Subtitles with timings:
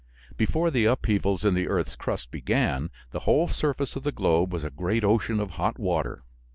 [0.35, 4.63] Before the upheavals in the earth's crust began, the whole surface of the globe was
[4.63, 6.23] a great ocean of hot water.